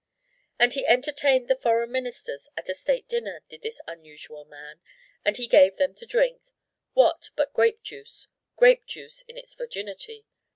[0.57, 4.81] And he entertained the foreign ministers at a state dinner, did this unusual man,
[5.23, 6.41] and he gave them to drink
[6.93, 10.25] what but grape juice, grape juice in its virginity.